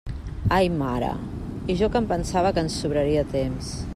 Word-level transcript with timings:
Ai 0.55 0.69
mare, 0.77 1.09
i 1.73 1.77
jo 1.83 1.91
que 1.95 2.01
em 2.03 2.09
pensava 2.13 2.55
que 2.57 2.65
ens 2.67 2.81
sobraria 2.85 3.27
temps. 3.37 3.73